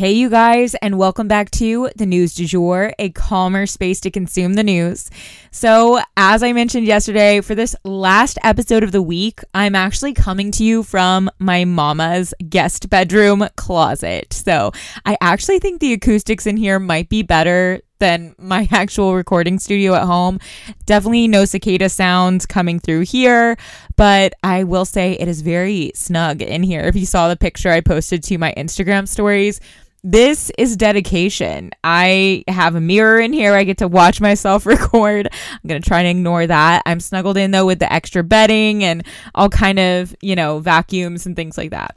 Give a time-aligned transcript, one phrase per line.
[0.00, 4.10] Hey, you guys, and welcome back to the News du Jour, a calmer space to
[4.10, 5.10] consume the news.
[5.50, 10.52] So, as I mentioned yesterday, for this last episode of the week, I'm actually coming
[10.52, 14.32] to you from my mama's guest bedroom closet.
[14.32, 14.72] So,
[15.04, 19.94] I actually think the acoustics in here might be better than my actual recording studio
[19.94, 20.40] at home.
[20.86, 23.56] Definitely no cicada sounds coming through here,
[23.96, 26.80] but I will say it is very snug in here.
[26.80, 29.60] If you saw the picture I posted to my Instagram stories,
[30.02, 31.70] this is dedication.
[31.84, 33.54] I have a mirror in here.
[33.54, 35.28] I get to watch myself record.
[35.32, 36.82] I'm going to try and ignore that.
[36.86, 41.26] I'm snuggled in though with the extra bedding and all kind of, you know, vacuums
[41.26, 41.96] and things like that.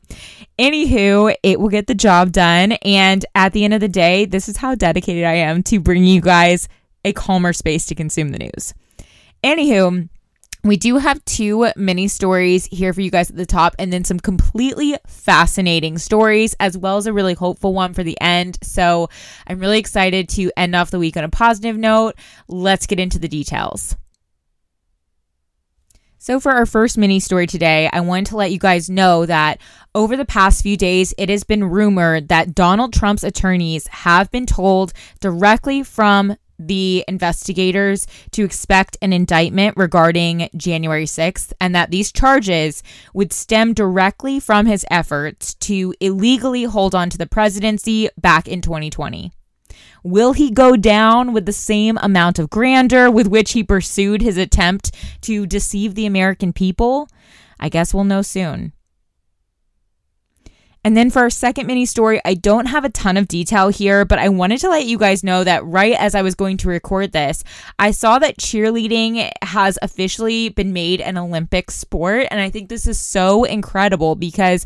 [0.59, 2.73] Anywho, it will get the job done.
[2.83, 6.03] And at the end of the day, this is how dedicated I am to bring
[6.03, 6.67] you guys
[7.05, 8.73] a calmer space to consume the news.
[9.43, 10.07] Anywho,
[10.63, 14.05] we do have two mini stories here for you guys at the top, and then
[14.05, 18.57] some completely fascinating stories, as well as a really hopeful one for the end.
[18.63, 19.09] So
[19.45, 22.15] I'm really excited to end off the week on a positive note.
[22.47, 23.95] Let's get into the details.
[26.23, 29.59] So, for our first mini story today, I wanted to let you guys know that
[29.93, 34.45] over the past few days, it has been rumored that Donald Trump's attorneys have been
[34.45, 42.11] told directly from the investigators to expect an indictment regarding January 6th and that these
[42.11, 42.83] charges
[43.13, 48.61] would stem directly from his efforts to illegally hold on to the presidency back in
[48.61, 49.31] 2020.
[50.03, 54.37] Will he go down with the same amount of grandeur with which he pursued his
[54.37, 57.07] attempt to deceive the American people?
[57.59, 58.73] I guess we'll know soon.
[60.85, 64.03] And then for our second mini story, I don't have a ton of detail here,
[64.03, 66.67] but I wanted to let you guys know that right as I was going to
[66.67, 67.43] record this,
[67.79, 72.27] I saw that cheerleading has officially been made an Olympic sport.
[72.31, 74.65] And I think this is so incredible because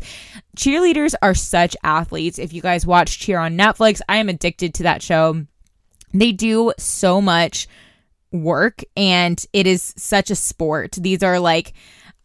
[0.56, 2.40] cheerleaders are such athletes.
[2.40, 5.46] If you guys watch Cheer on Netflix, I am addicted to that show.
[6.12, 7.68] They do so much
[8.32, 10.92] work and it is such a sport.
[10.92, 11.74] These are like,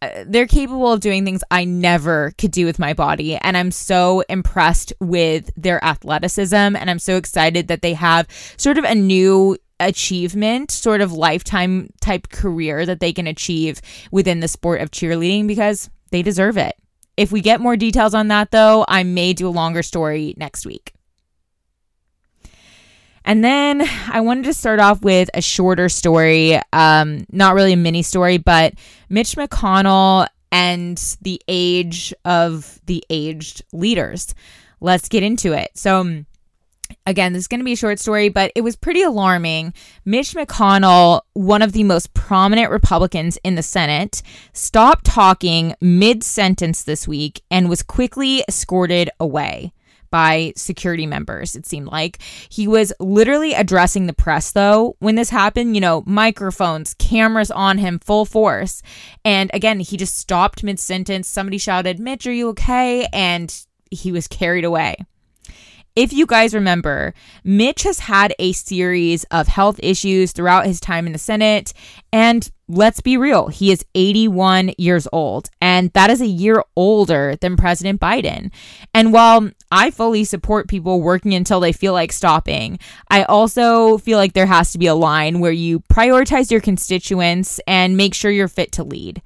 [0.04, 3.36] Uh, they're capable of doing things I never could do with my body.
[3.36, 6.54] And I'm so impressed with their athleticism.
[6.54, 8.26] And I'm so excited that they have
[8.56, 14.40] sort of a new achievement, sort of lifetime type career that they can achieve within
[14.40, 16.74] the sport of cheerleading because they deserve it.
[17.16, 20.66] If we get more details on that, though, I may do a longer story next
[20.66, 20.92] week.
[23.24, 27.76] And then I wanted to start off with a shorter story, um, not really a
[27.76, 28.74] mini story, but
[29.08, 34.34] Mitch McConnell and the age of the aged leaders.
[34.80, 35.70] Let's get into it.
[35.74, 36.24] So,
[37.06, 39.74] again, this is going to be a short story, but it was pretty alarming.
[40.04, 46.84] Mitch McConnell, one of the most prominent Republicans in the Senate, stopped talking mid sentence
[46.84, 49.72] this week and was quickly escorted away
[50.14, 52.22] by security members, it seemed like.
[52.48, 57.78] He was literally addressing the press, though, when this happened, you know, microphones, cameras on
[57.78, 58.80] him, full force.
[59.24, 61.26] And again, he just stopped mid sentence.
[61.26, 63.08] Somebody shouted, Mitch, are you okay?
[63.12, 63.52] And
[63.90, 64.98] he was carried away.
[65.96, 71.06] If you guys remember, Mitch has had a series of health issues throughout his time
[71.06, 71.72] in the Senate.
[72.12, 75.50] And let's be real, he is 81 years old.
[75.62, 78.50] And that is a year older than President Biden.
[78.92, 84.18] And while I fully support people working until they feel like stopping, I also feel
[84.18, 88.32] like there has to be a line where you prioritize your constituents and make sure
[88.32, 89.22] you're fit to lead.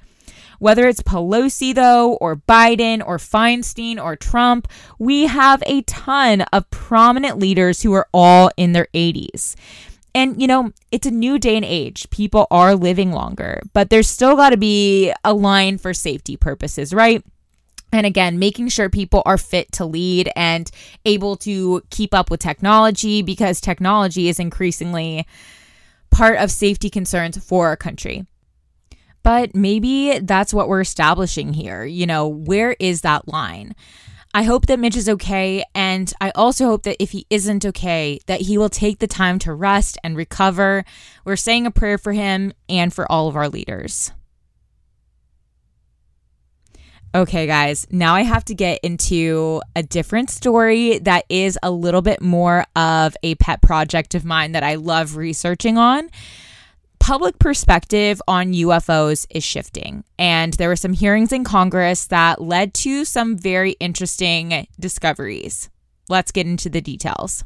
[0.58, 4.68] Whether it's Pelosi, though, or Biden, or Feinstein, or Trump,
[4.98, 9.54] we have a ton of prominent leaders who are all in their 80s.
[10.14, 12.10] And, you know, it's a new day and age.
[12.10, 16.92] People are living longer, but there's still got to be a line for safety purposes,
[16.92, 17.22] right?
[17.92, 20.70] And again, making sure people are fit to lead and
[21.04, 25.26] able to keep up with technology because technology is increasingly
[26.10, 28.26] part of safety concerns for our country.
[29.28, 31.84] But maybe that's what we're establishing here.
[31.84, 33.74] You know, where is that line?
[34.32, 35.64] I hope that Mitch is okay.
[35.74, 39.38] And I also hope that if he isn't okay, that he will take the time
[39.40, 40.82] to rest and recover.
[41.26, 44.12] We're saying a prayer for him and for all of our leaders.
[47.14, 52.00] Okay, guys, now I have to get into a different story that is a little
[52.00, 56.08] bit more of a pet project of mine that I love researching on.
[57.08, 62.74] Public perspective on UFOs is shifting, and there were some hearings in Congress that led
[62.74, 65.70] to some very interesting discoveries.
[66.10, 67.44] Let's get into the details.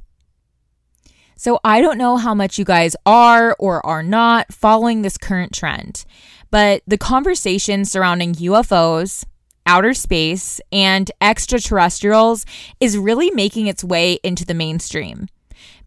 [1.36, 5.54] So, I don't know how much you guys are or are not following this current
[5.54, 6.06] trend,
[6.50, 9.24] but the conversation surrounding UFOs,
[9.64, 12.44] outer space, and extraterrestrials
[12.80, 15.28] is really making its way into the mainstream.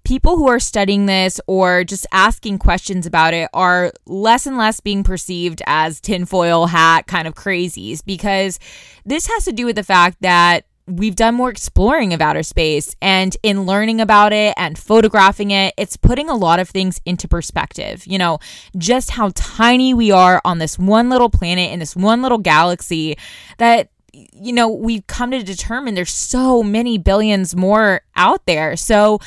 [0.06, 4.80] People who are studying this or just asking questions about it are less and less
[4.80, 8.60] being perceived as tinfoil hat kind of crazies because
[9.06, 12.96] this has to do with the fact that we've done more exploring of outer space
[13.02, 17.28] and in learning about it and photographing it it's putting a lot of things into
[17.28, 18.06] perspective.
[18.06, 18.40] You know
[18.78, 23.18] just how tiny we are on this one little planet in this one little galaxy
[23.58, 28.76] that you know we've come to determine there's so many billions more out there.
[28.76, 29.20] So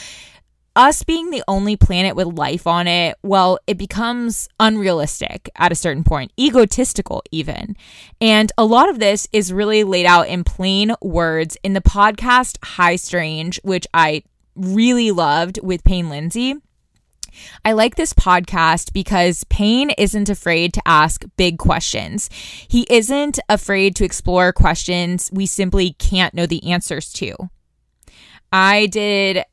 [0.79, 5.75] us being the only planet with life on it, well, it becomes unrealistic at a
[5.75, 7.77] certain point, egotistical even.
[8.21, 12.59] And a lot of this is really laid out in plain words in the podcast
[12.63, 14.23] High Strange, which I
[14.55, 16.55] really loved with Payne Lindsay.
[17.65, 22.31] I like this podcast because Payne isn't afraid to ask big questions.
[22.33, 27.35] He isn't afraid to explore questions we simply can't know the answers to.
[28.53, 29.45] I did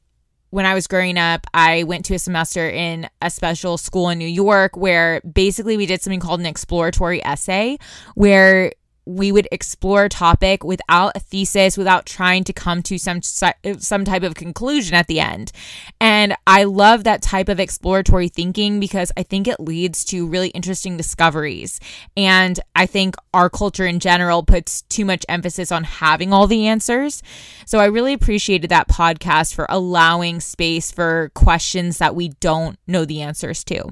[0.55, 4.17] when I was growing up, I went to a semester in a special school in
[4.17, 7.77] New York where basically we did something called an exploratory essay
[8.13, 8.71] where
[9.05, 14.05] we would explore a topic without a thesis without trying to come to some some
[14.05, 15.51] type of conclusion at the end.
[15.99, 20.49] And i love that type of exploratory thinking because i think it leads to really
[20.49, 21.79] interesting discoveries.
[22.17, 26.67] And i think our culture in general puts too much emphasis on having all the
[26.67, 27.21] answers.
[27.65, 33.05] So i really appreciated that podcast for allowing space for questions that we don't know
[33.05, 33.89] the answers to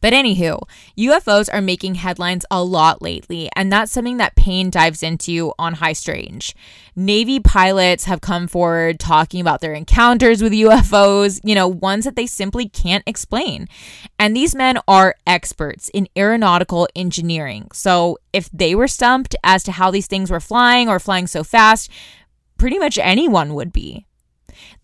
[0.00, 0.60] but anywho,
[0.98, 5.74] UFOs are making headlines a lot lately, and that's something that Payne dives into on
[5.74, 6.54] High Strange.
[6.96, 12.16] Navy pilots have come forward talking about their encounters with UFOs, you know, ones that
[12.16, 13.68] they simply can't explain.
[14.18, 17.68] And these men are experts in aeronautical engineering.
[17.72, 21.42] So if they were stumped as to how these things were flying or flying so
[21.42, 21.90] fast,
[22.58, 24.06] pretty much anyone would be.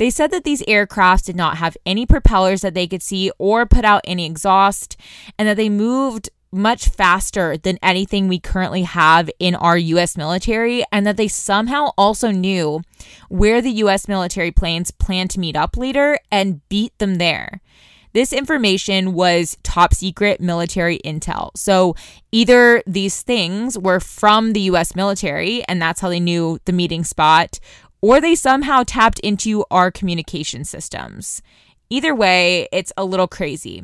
[0.00, 3.66] They said that these aircrafts did not have any propellers that they could see or
[3.66, 4.96] put out any exhaust,
[5.38, 10.82] and that they moved much faster than anything we currently have in our US military,
[10.90, 12.80] and that they somehow also knew
[13.28, 17.60] where the US military planes planned to meet up later and beat them there.
[18.14, 21.50] This information was top secret military intel.
[21.56, 21.94] So
[22.32, 27.04] either these things were from the US military, and that's how they knew the meeting
[27.04, 27.60] spot,
[28.00, 31.42] or they somehow tapped into our communication systems.
[31.88, 33.82] Either way, it's a little crazy.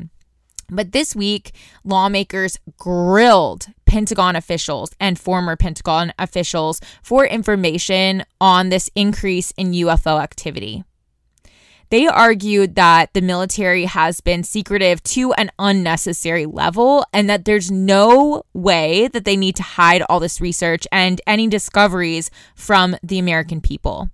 [0.68, 1.52] But this week,
[1.84, 10.20] lawmakers grilled Pentagon officials and former Pentagon officials for information on this increase in UFO
[10.20, 10.84] activity.
[11.90, 17.70] They argued that the military has been secretive to an unnecessary level and that there's
[17.70, 23.18] no way that they need to hide all this research and any discoveries from the
[23.18, 24.10] American people.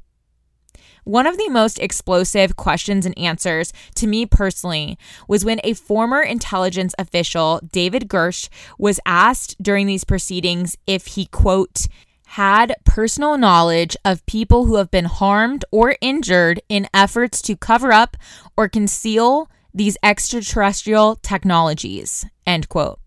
[1.04, 6.20] One of the most explosive questions and answers to me personally was when a former
[6.20, 8.48] intelligence official, David Grusch,
[8.78, 11.88] was asked during these proceedings if he, quote,
[12.32, 17.92] had personal knowledge of people who have been harmed or injured in efforts to cover
[17.92, 18.16] up
[18.56, 22.98] or conceal these extraterrestrial technologies, end quote.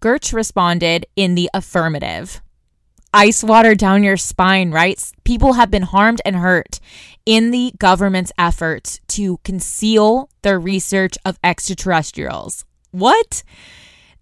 [0.00, 2.40] Grusch responded in the affirmative.
[3.12, 4.98] Ice water down your spine, right?
[5.24, 6.80] People have been harmed and hurt
[7.26, 12.64] in the government's efforts to conceal their research of extraterrestrials.
[12.92, 13.42] What?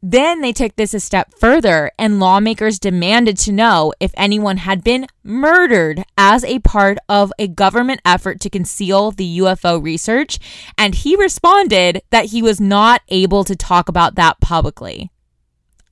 [0.09, 4.85] Then they took this a step further, and lawmakers demanded to know if anyone had
[4.85, 10.39] been murdered as a part of a government effort to conceal the UFO research.
[10.79, 15.11] And he responded that he was not able to talk about that publicly.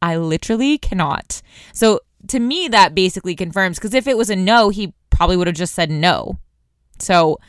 [0.00, 1.42] I literally cannot.
[1.72, 5.48] So to me, that basically confirms because if it was a no, he probably would
[5.48, 6.38] have just said no.
[7.00, 7.40] So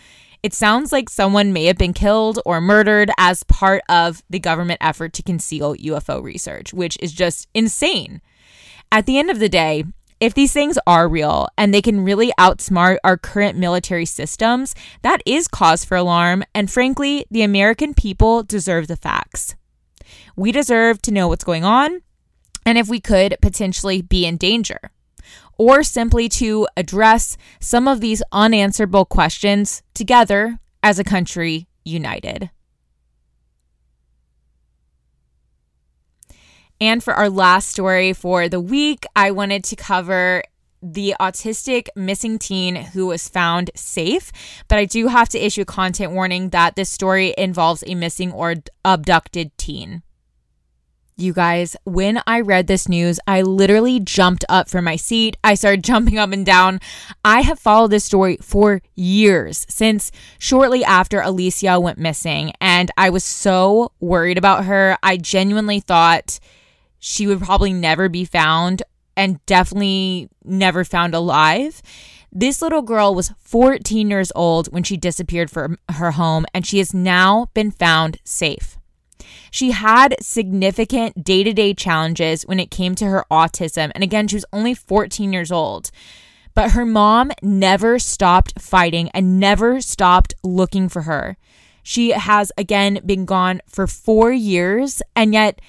[0.45, 4.77] it sounds like someone may have been killed or murdered as part of the government
[4.79, 8.21] effort to conceal UFO research, which is just insane.
[8.91, 9.85] At the end of the day,
[10.19, 15.21] If these things are real and they can really outsmart our current military systems, that
[15.25, 16.43] is cause for alarm.
[16.53, 19.55] And frankly, the American people deserve the facts.
[20.35, 22.01] We deserve to know what's going on
[22.65, 24.79] and if we could potentially be in danger.
[25.57, 32.50] Or simply to address some of these unanswerable questions together as a country united.
[36.81, 40.43] And for our last story for the week, I wanted to cover
[40.81, 44.31] the autistic missing teen who was found safe.
[44.67, 48.31] But I do have to issue a content warning that this story involves a missing
[48.31, 50.03] or abducted teen.
[51.17, 55.38] You guys, when I read this news, I literally jumped up from my seat.
[55.45, 56.81] I started jumping up and down.
[57.24, 63.12] I have followed this story for years, since shortly after Alicia went missing, and I
[63.12, 64.98] was so worried about her.
[65.03, 66.38] I genuinely thought
[67.00, 68.84] she would probably never be found
[69.15, 71.81] and definitely never found alive.
[72.29, 76.79] This little girl was 14 years old when she disappeared from her home, and she
[76.79, 78.77] has now been found safe.
[79.55, 83.89] She had significant day to day challenges when it came to her autism.
[83.95, 85.91] And again, she was only 14 years old.
[86.53, 91.38] But her mom never stopped fighting and never stopped looking for her.
[91.83, 95.62] She has again been gone for four years, and yet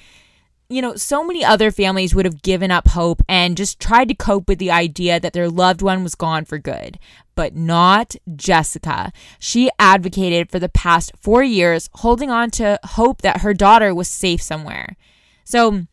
[0.69, 4.15] you know, so many other families would have given up hope and just tried to
[4.15, 6.99] cope with the idea that their loved one was gone for good.
[7.35, 9.11] But not Jessica.
[9.39, 14.07] She advocated for the past four years, holding on to hope that her daughter was
[14.07, 14.97] safe somewhere.
[15.45, 15.83] So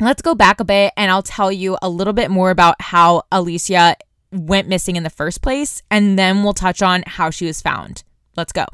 [0.00, 3.22] let's go back a bit and I'll tell you a little bit more about how
[3.32, 3.96] Alicia
[4.32, 8.04] went missing in the first place, and then we'll touch on how she was found.
[8.36, 8.66] Let's go.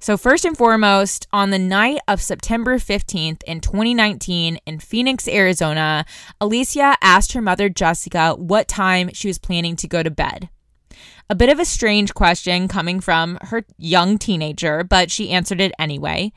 [0.00, 6.04] So, first and foremost, on the night of September 15th in 2019 in Phoenix, Arizona,
[6.40, 10.50] Alicia asked her mother, Jessica, what time she was planning to go to bed.
[11.28, 15.72] A bit of a strange question coming from her young teenager, but she answered it
[15.80, 16.32] anyway.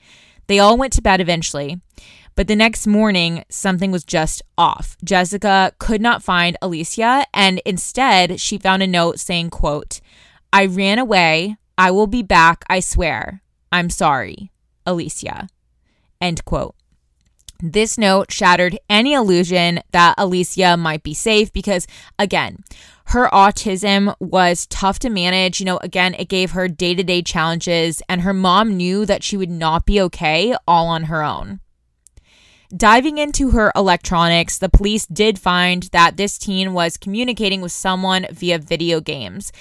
[0.47, 1.79] They all went to bed eventually.
[2.35, 4.97] But the next morning, something was just off.
[5.03, 10.01] Jessica could not find Alicia, and instead, she found a note saying, quote,
[10.51, 11.57] I ran away.
[11.77, 13.41] I will be back, I swear.
[13.71, 14.51] I'm sorry,
[14.85, 15.47] Alicia.
[16.19, 16.75] End quote.
[17.63, 21.85] This note shattered any illusion that Alicia might be safe because,
[22.17, 22.63] again,
[23.05, 25.59] her autism was tough to manage.
[25.59, 29.23] You know, again, it gave her day to day challenges, and her mom knew that
[29.23, 31.59] she would not be okay all on her own.
[32.75, 38.25] Diving into her electronics, the police did find that this teen was communicating with someone
[38.31, 39.51] via video games.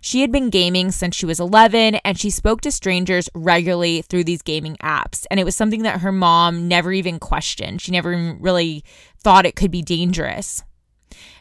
[0.00, 4.24] She had been gaming since she was 11 and she spoke to strangers regularly through
[4.24, 5.26] these gaming apps.
[5.30, 7.80] And it was something that her mom never even questioned.
[7.80, 8.84] She never really
[9.18, 10.62] thought it could be dangerous.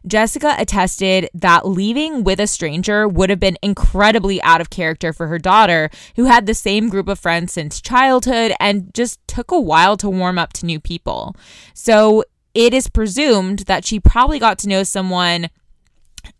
[0.07, 5.27] Jessica attested that leaving with a stranger would have been incredibly out of character for
[5.27, 9.59] her daughter, who had the same group of friends since childhood and just took a
[9.59, 11.35] while to warm up to new people.
[11.73, 12.23] So
[12.53, 15.49] it is presumed that she probably got to know someone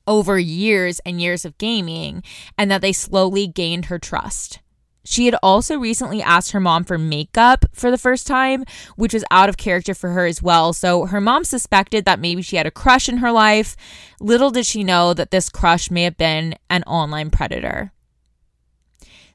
[0.09, 2.23] over years and years of gaming
[2.57, 4.59] and that they slowly gained her trust.
[5.05, 9.23] She had also recently asked her mom for makeup for the first time, which was
[9.31, 10.73] out of character for her as well.
[10.73, 13.77] So her mom suspected that maybe she had a crush in her life.
[14.19, 17.93] Little did she know that this crush may have been an online predator.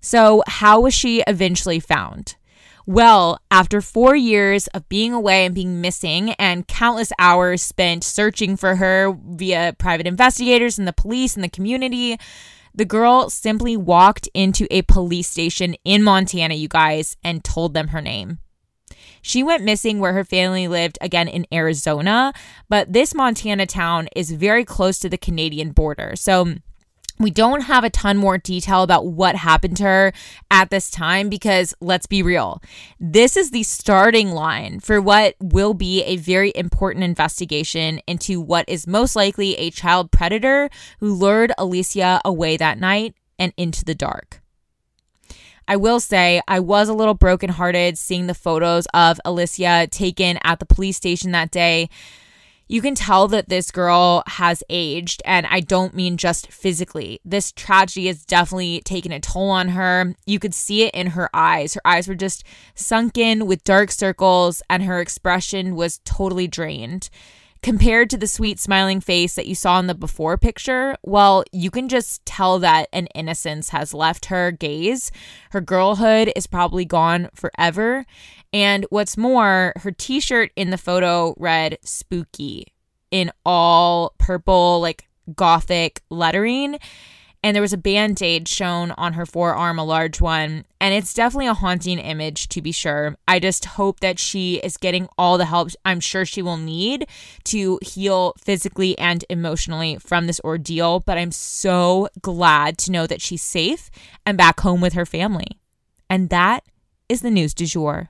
[0.01, 2.37] So, how was she eventually found?
[2.87, 8.57] Well, after four years of being away and being missing, and countless hours spent searching
[8.57, 12.19] for her via private investigators and the police and the community,
[12.75, 17.89] the girl simply walked into a police station in Montana, you guys, and told them
[17.89, 18.39] her name.
[19.23, 22.35] She went missing where her family lived, again in Arizona,
[22.69, 26.13] but this Montana town is very close to the Canadian border.
[26.17, 26.57] So,
[27.19, 30.13] we don't have a ton more detail about what happened to her
[30.51, 32.61] at this time because let's be real.
[32.99, 38.69] This is the starting line for what will be a very important investigation into what
[38.69, 40.69] is most likely a child predator
[41.01, 44.41] who lured Alicia away that night and into the dark.
[45.67, 50.59] I will say I was a little brokenhearted seeing the photos of Alicia taken at
[50.59, 51.89] the police station that day
[52.67, 57.21] you can tell that this girl has aged, and I don't mean just physically.
[57.25, 60.15] This tragedy has definitely taken a toll on her.
[60.27, 61.75] You could see it in her eyes.
[61.75, 62.45] Her eyes were just
[62.75, 67.11] sunken with dark circles, and her expression was totally drained.
[67.65, 71.71] Compared to the sweet smiling face that you saw in the before picture, well, you
[71.71, 75.11] can just tell that an innocence has left her gaze.
[75.51, 78.05] Her girlhood is probably gone forever.
[78.53, 82.67] And what's more, her t shirt in the photo read spooky
[83.11, 86.79] in all purple, like gothic lettering
[87.45, 90.65] and there was a band aid shown on her forearm, a large one.
[90.81, 93.17] And it's definitely a haunting image, to be sure.
[93.29, 97.07] I just hope that she is getting all the help I'm sure she will need
[97.45, 101.01] to heal physically and emotionally from this ordeal.
[101.01, 103.91] But I'm so glad to know that she's safe
[104.25, 105.59] and back home with her family.
[106.09, 106.65] And that
[107.11, 108.09] is the news du jour.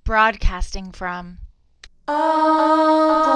[0.04, 1.38] Broadcasting from
[2.10, 3.30] 啊，